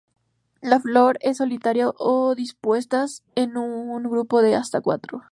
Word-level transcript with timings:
La 0.63 0.79
flor 0.79 1.19
es 1.21 1.37
solitaria 1.37 1.87
o 1.95 2.33
dispuestas 2.33 3.21
en 3.35 3.55
un 3.55 4.01
grupo 4.01 4.41
de 4.41 4.55
hasta 4.55 4.81
cuatro. 4.81 5.21